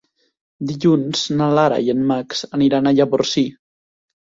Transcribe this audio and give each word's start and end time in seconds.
Dilluns 0.71 1.21
na 1.41 1.51
Lara 1.59 1.79
i 1.89 1.93
en 1.95 2.03
Max 2.15 2.43
aniran 2.59 2.87
a 2.87 2.97
Llavorsí. 3.03 3.47